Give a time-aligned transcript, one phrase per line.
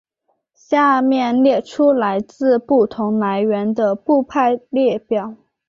[0.55, 5.35] 下面列出来自不同来源的部派列表。